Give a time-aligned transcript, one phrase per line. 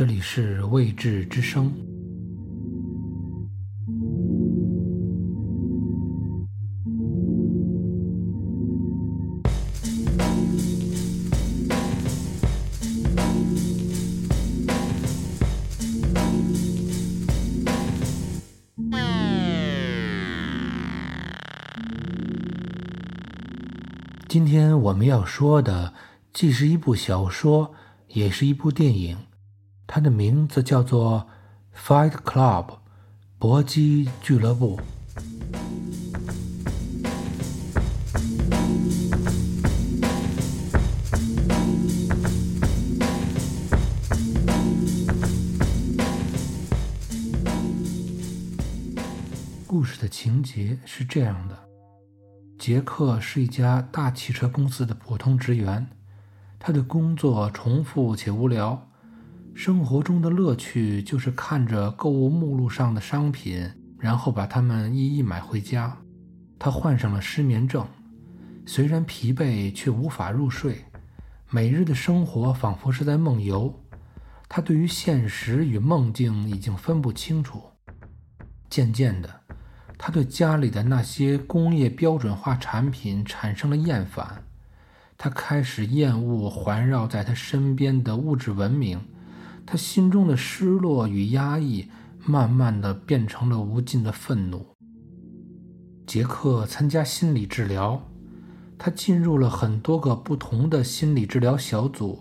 [0.00, 1.70] 这里是未知之声。
[24.26, 25.92] 今天我们要说的，
[26.32, 27.74] 既是一部小说，
[28.08, 29.18] 也是一部电影。
[29.92, 31.26] 它的名字叫做
[31.76, 32.66] 《Fight Club》，
[33.40, 34.78] 搏击俱乐部。
[49.66, 51.58] 故事的情节是这样的。
[52.56, 55.88] 杰克是一家大汽车公司的普通职员，
[56.60, 58.89] 他的工作重复且无聊，
[59.62, 65.94] 生活中的乐趣就是看着购物目录上的商品，然后把它们一一买回家。
[66.58, 67.86] 他患上了失眠症，
[68.64, 70.82] 虽然疲惫却无法入睡，
[71.50, 73.78] 每日的生活仿佛是在梦游。
[74.48, 77.62] 他对于现实与梦境已经分不清楚。
[78.70, 79.28] 渐渐的。
[79.98, 84.42] 他对家里的那些工业标准化产品产生了厌烦，
[85.18, 88.98] 他开始厌恶环绕在他身边的物质文明，
[89.70, 91.88] 他心中的失落与压抑
[92.26, 94.66] 慢慢的变成了无尽的愤怒。
[96.08, 98.02] 杰克参加心理治疗，
[98.76, 102.18] 他进入了很多个不同的心理治疗小组，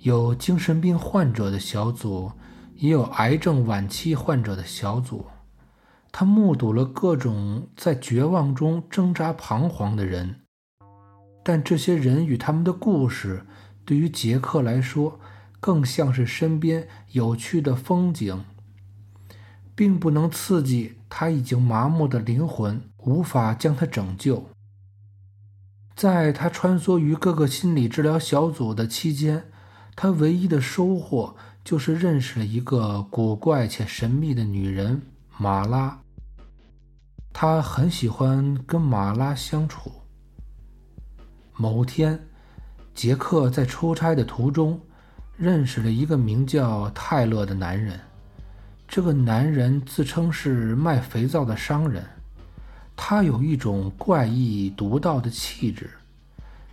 [0.00, 2.32] 有精神病患者的小组，
[2.74, 5.24] 也有癌症晚期患者的小组。
[6.12, 10.40] 他目睹了各种在绝望中挣扎彷徨的人，
[11.42, 13.46] 但这些人与他们的故事，
[13.86, 15.18] 对于杰克来说，
[15.60, 18.44] 更像是身边有趣的风景，
[19.74, 24.46] 并不能刺激他已经麻木的灵魂，无法将他拯救。
[25.96, 29.50] 在他穿梭于各个心理治疗小组的期间，
[29.96, 35.02] 他唯一的收获就是认识了一个古怪且神秘的女人。
[35.36, 36.00] 马拉，
[37.32, 39.90] 他很喜欢跟马拉相处。
[41.56, 42.28] 某天，
[42.94, 44.80] 杰克在出差的途中
[45.38, 48.00] 认识了一个名叫泰勒的男人。
[48.88, 52.04] 这个男人自称是卖肥皂的商人，
[52.96, 55.90] 他有一种怪异独到的气质，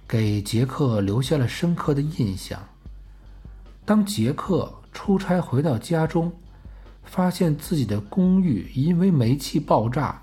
[0.08, 2.60] 给杰克留下了深刻的印象。
[3.86, 6.34] 当杰克出差回到家中，
[7.04, 10.20] 发现自己的公寓因为煤气爆炸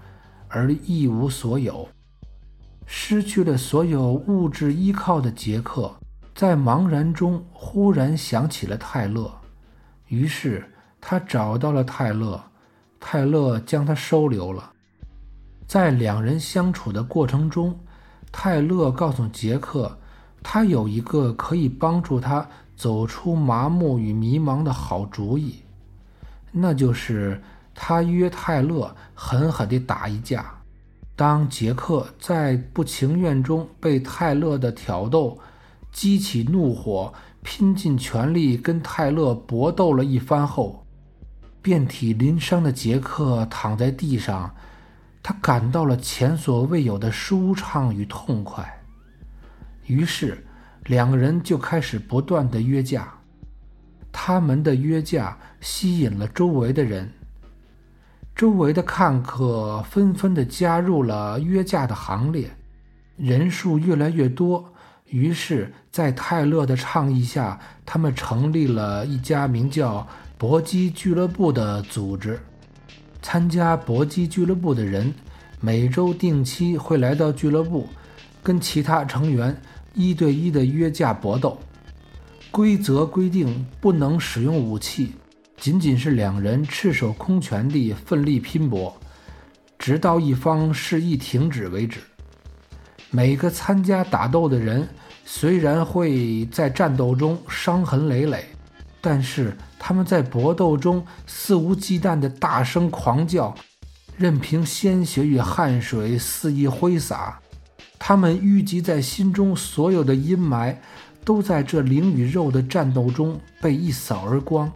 [0.48, 1.88] 而一无所有，
[2.86, 5.94] 失去了所有物质依靠的杰克，
[6.34, 9.30] 在茫然中忽然想起了泰勒，
[10.08, 10.64] 于是
[11.00, 12.42] 他找到了泰勒，
[12.98, 14.72] 泰勒将他收留了。
[15.66, 17.78] 在两人相处的过程中，
[18.30, 19.98] 泰勒告诉杰克，
[20.42, 25.62] 他有一个可以帮助他走出麻木与迷茫的好主意。
[26.50, 27.40] 那就是
[27.74, 30.46] 他约泰勒狠狠地打一架。
[31.14, 35.38] 当杰克在不情愿中被泰勒的挑逗
[35.92, 40.86] 激起怒火，拼尽全力跟泰勒搏斗了一番后，
[41.60, 44.54] 遍体鳞伤的杰克躺在地上，
[45.22, 48.82] 他感到了前所未有的舒畅与痛快。
[49.86, 50.44] 于是，
[50.86, 53.12] 两个人就开始不断的约架。
[54.10, 57.12] 他们的约架吸引了周围的人，
[58.34, 62.50] 周围的看客纷纷的加入了约架的行列，
[63.16, 64.71] 人数越来越多。
[65.12, 70.08] 于是，在泰勒的倡议下，他们成立了一家名叫
[70.38, 72.40] “搏击俱乐部”的组织。
[73.20, 75.12] 参加搏击俱乐部的人
[75.60, 77.86] 每周定期会来到俱乐部，
[78.42, 79.54] 跟其他成员
[79.92, 81.60] 一对一的约架搏斗。
[82.50, 85.12] 规则规定不能使用武器，
[85.58, 88.98] 仅仅是两人赤手空拳地奋力拼搏，
[89.78, 92.00] 直到一方示意停止为止。
[93.10, 94.88] 每个参加打斗的人
[95.24, 98.44] 虽然会在战斗中伤痕累累，
[99.00, 103.54] 但是他们在搏斗中肆无忌惮地大声狂叫，
[104.16, 107.40] 任凭鲜血与汗水肆意挥洒。
[107.98, 110.76] 他们淤积在心中所有的阴霾。
[111.24, 114.68] 都在这灵与肉的战斗中被一扫而光。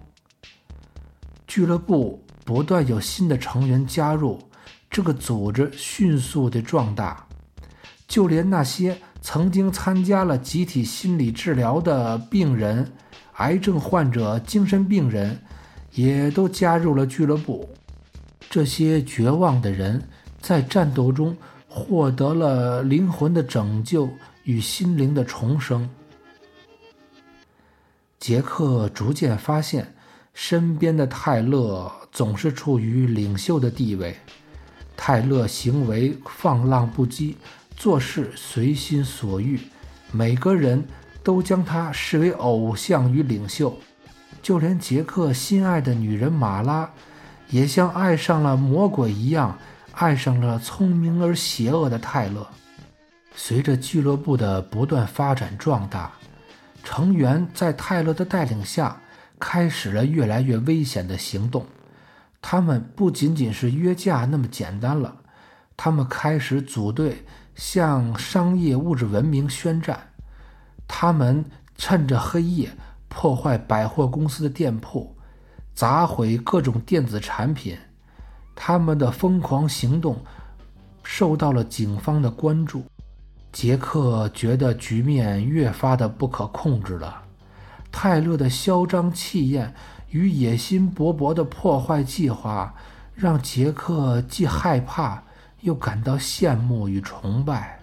[1.44, 4.40] 俱乐部不断有新的成员加入，
[4.88, 7.26] 这个组织迅速的壮大，
[8.06, 8.96] 就连那些
[9.28, 12.92] 曾经参加了集体心理治疗的病人，
[13.38, 15.36] 癌症患者、精神病人，
[15.94, 17.68] 也都加入了俱乐部。
[18.48, 20.00] 这些绝望的人
[20.40, 21.36] 在战斗中
[21.66, 24.08] 获得了灵魂的拯救
[24.44, 25.90] 与心灵的重生。
[28.20, 29.92] 杰克逐渐发现，
[30.34, 34.16] 身边的泰勒总是处于领袖的地位。
[34.96, 37.34] 泰勒行为放浪不羁，
[37.76, 39.60] 做事随心所欲，
[40.10, 40.82] 每个人
[41.22, 43.78] 都将他视为偶像与领袖。
[44.42, 46.88] 就连杰克心爱的女人马拉，
[47.50, 49.58] 也像爱上了魔鬼一样，
[49.92, 52.46] 爱上了聪明而邪恶的泰勒。
[53.34, 56.12] 随着俱乐部的不断发展壮大，
[56.82, 58.98] 成员在泰勒的带领下，
[59.38, 61.66] 开始了越来越危险的行动。
[62.40, 65.16] 他们不仅仅是约架那么简单了，
[65.76, 67.24] 他们开始组队
[67.56, 69.98] 向商业物质文明宣战。
[70.86, 71.44] 他们
[71.76, 72.70] 趁着黑夜
[73.08, 75.16] 破坏百货公司的店铺，
[75.74, 77.76] 砸毁各种电子产品。
[78.54, 80.16] 他们的疯狂行动
[81.02, 82.84] 受到了警方的关注。
[83.50, 87.22] 杰克觉得局面越发的不可控制了。
[87.90, 89.74] 泰勒的嚣张气焰。
[90.10, 92.72] 与野心勃勃的破坏计划，
[93.14, 95.22] 让杰克既害怕
[95.66, 97.80] 又感到羡慕与崇拜。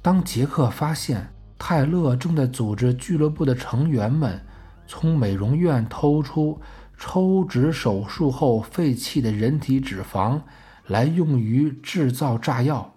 [0.00, 4.40] 当杰克发现泰勒正在组织俱乐部的成员们
[4.86, 6.58] 从美容院偷出
[6.96, 10.40] 抽脂手术后废弃的人体脂肪
[10.86, 12.94] 来用于制造炸药，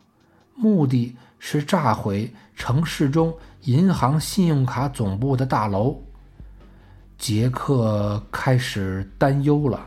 [0.56, 6.02] 目的是炸毁城市中银行信用卡总部的大楼。
[7.18, 9.86] 杰克开始担忧了，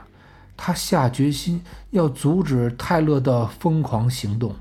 [0.62, 4.54] 他下决心要阻止泰勒的疯狂行动。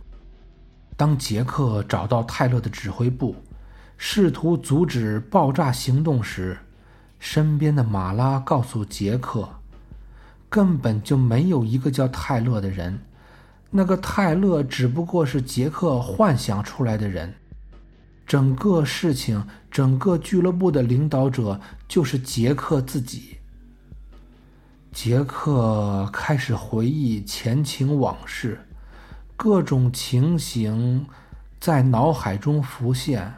[0.96, 3.36] 当杰克找到泰勒的指挥部，
[3.98, 6.58] 试图阻止爆炸行动时，
[7.20, 9.50] 身边的马拉告诉杰克，
[10.48, 13.02] 根本就没有一个叫泰勒的人，
[13.70, 17.36] 那个泰勒只不过是杰克幻想出来的人。
[18.26, 21.60] 整个事情，整个俱乐部的领导者
[21.90, 23.39] 就是杰克自己。
[25.02, 28.60] 杰克开始回忆前情往事，
[29.38, 31.08] 各种情形
[31.58, 33.34] 在脑海中浮现。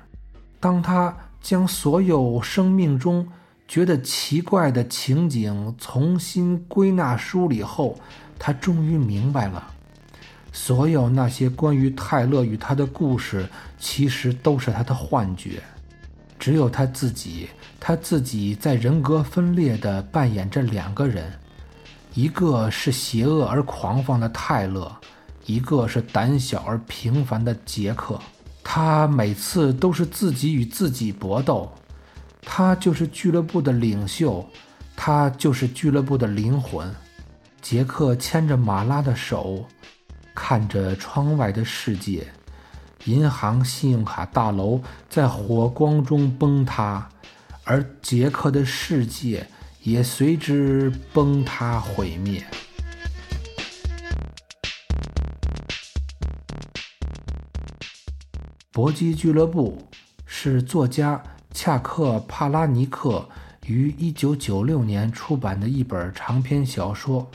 [0.59, 3.29] 当他将所有生命中
[3.67, 7.95] 觉得奇怪的情景重新归纳梳理后，
[8.39, 9.63] 他终于明白了。
[10.51, 13.47] 所有那些关于泰勒与他的故事，
[13.77, 15.61] 其实都是他的幻觉。
[16.39, 17.49] 只有他自己，
[17.79, 21.31] 他自己在人格分裂地扮演着两个人：
[22.13, 24.91] 一个是邪恶而狂放的泰勒，
[25.45, 28.19] 一个是胆小而平凡的杰克。
[28.63, 31.71] 他每次都是自己与自己搏斗。
[32.41, 34.45] 他就是俱乐部的领袖，
[34.95, 36.93] 他就是俱乐部的灵魂。
[37.61, 39.65] 杰克牵着马拉的手。
[40.33, 42.25] 看着窗外的世界，
[43.03, 47.07] 银行信用卡大楼在火光中崩塌，
[47.65, 49.45] 而杰克的世界
[49.83, 52.43] 也随之崩塌毁灭。
[58.71, 59.87] 搏击俱乐部
[60.25, 61.21] 是作家
[61.53, 63.27] 恰克·帕拉尼克
[63.65, 67.29] 于1996年出版的一本长篇小说。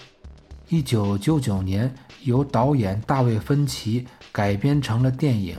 [0.69, 5.57] 一九九九年，由导演大卫·芬奇改编成了电影。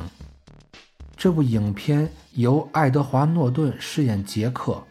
[1.15, 4.83] 这部影片由爱德华·诺顿饰演杰克，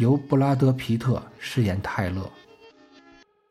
[0.00, 2.26] 由布拉德·皮特饰演泰勒。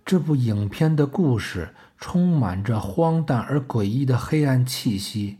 [0.03, 5.37] 这部影片的故事充满着荒诞而诡异的黑暗气息，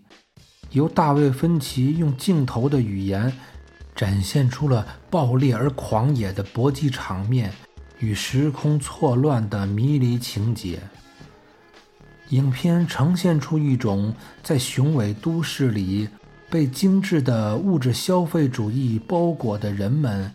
[0.70, 3.34] 由大卫·芬奇用镜头的语言
[3.96, 7.52] 展现出了暴烈而狂野的搏击场面。
[7.98, 10.80] 与时空错乱的迷离情节，
[12.30, 16.08] 影片呈现出一种在雄伟都市里
[16.50, 20.34] 被精致的物质消费主义包裹的人们，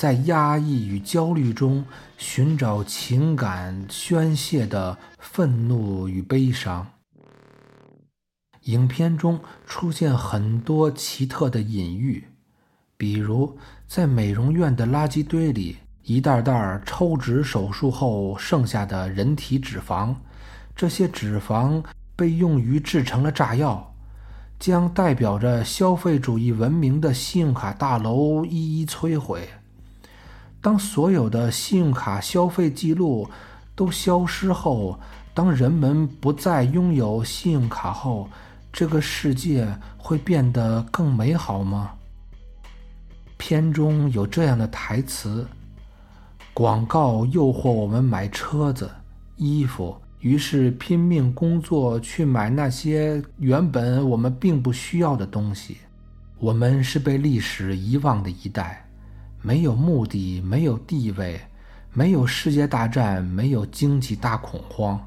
[0.00, 1.84] 在压抑与焦虑中
[2.16, 6.86] 寻找情感宣泄的愤怒与悲伤。
[8.62, 12.24] 影片中出现很多奇特的隐喻，
[12.96, 15.76] 比如在美容院的垃圾堆里。
[16.02, 20.14] 一袋袋抽脂手术后剩下的人体脂肪，
[20.74, 21.84] 这些脂肪
[22.16, 23.94] 被用于制成了炸药，
[24.58, 29.46] 将代表着消费主义文明的信用卡大楼一一摧毁。
[30.60, 33.28] 当所有的信用卡消费记录
[33.74, 34.98] 都消失后，
[35.32, 38.28] 当人们不再拥有信用卡后，
[38.72, 41.92] 这个世界会变得更美好吗？
[43.38, 45.46] 片中有这样的台词：
[46.52, 48.90] 广告诱惑我们买车子、
[49.36, 55.78] 衣服，于是拼命工作去买那些原本我们并不需要的东西。
[56.38, 58.86] 我们是被历史遗忘的一代，
[59.42, 61.40] 没有目的，没有地位，
[61.92, 65.00] 没有世界大战，没有经济大恐慌。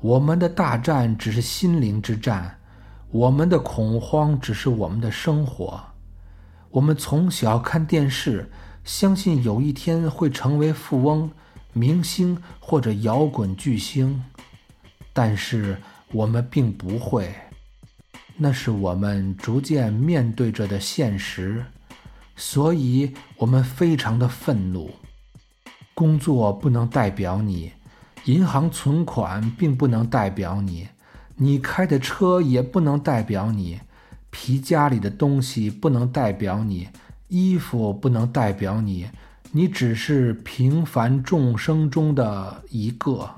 [0.00, 2.58] 我们的大战只是心灵之战，
[3.10, 5.80] 我们的恐慌只是我们的生活。
[6.70, 8.50] 我们从小看电视，
[8.84, 11.30] 相信有一天会成为富翁、
[11.72, 14.22] 明星或者摇滚巨星，
[15.12, 15.78] 但是
[16.10, 17.32] 我们并不会。
[18.36, 21.64] 那是我们逐渐面对着的现实，
[22.36, 24.90] 所以我们非常的愤怒。
[25.94, 27.72] 工作不能代表你。
[28.24, 30.88] 银行存款并不能代表你，
[31.36, 33.78] 你开的车也不能代表你，
[34.30, 36.88] 皮夹里的东西不能代表你，
[37.28, 39.06] 衣服不能代表你，
[39.52, 43.28] 你只是平凡众生中的一个。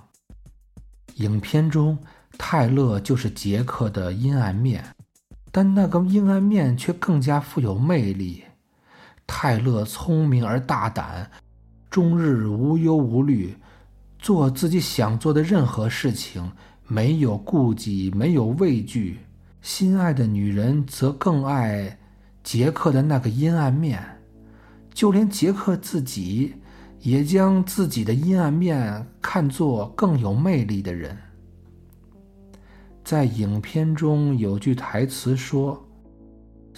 [1.16, 1.98] 影片中，
[2.38, 4.84] 泰勒就是杰克的阴暗面，
[5.50, 8.44] 但那个阴暗面却更加富有魅力。
[9.26, 11.30] 泰勒聪明而大胆，
[11.90, 13.56] 终日无忧无虑。
[14.18, 16.50] 做自己想做的任何事情，
[16.86, 19.20] 没有顾忌，没有畏惧。
[19.60, 21.98] 心爱的女人则更爱
[22.42, 24.02] 杰克的那个阴暗面，
[24.94, 26.54] 就连杰克自己
[27.00, 31.16] 也将自己的阴暗面看作更有魅力的人。
[33.04, 35.80] 在影片中有句台词说：“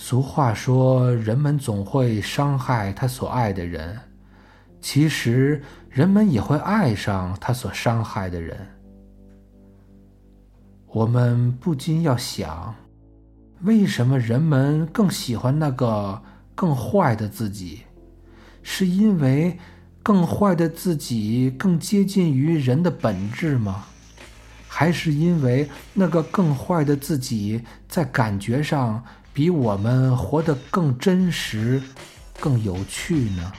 [0.00, 3.98] 俗话说，人们总会伤害他所爱的人。”
[4.80, 8.56] 其实，人们也会爱上他所伤害的人。
[10.86, 12.76] 我们不禁要想：
[13.62, 16.22] 为什么人们更喜欢那个
[16.54, 17.80] 更坏的自己？
[18.62, 19.58] 是因为
[20.00, 23.86] 更坏的自己更接近于人的本质吗？
[24.68, 29.02] 还是因为那个更坏的自己在感觉上
[29.38, 31.80] 比我们活得更真实、
[32.40, 33.52] 更有趣呢？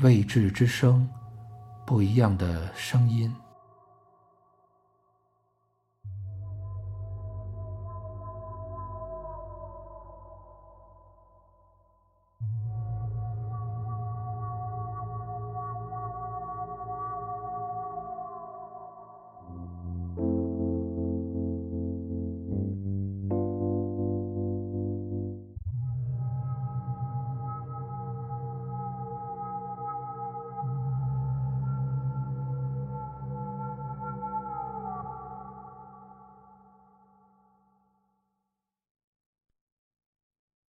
[0.00, 1.08] 未知之声，
[1.86, 3.34] 不一样的声音。